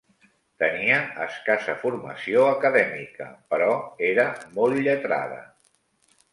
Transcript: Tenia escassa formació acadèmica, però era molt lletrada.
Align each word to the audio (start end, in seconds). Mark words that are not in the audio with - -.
Tenia 0.61 0.95
escassa 1.25 1.75
formació 1.83 2.47
acadèmica, 2.55 3.29
però 3.55 3.71
era 4.11 4.29
molt 4.59 4.85
lletrada. 4.91 5.41